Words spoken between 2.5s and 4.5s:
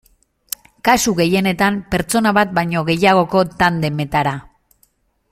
baino gehiagoko tandemetara.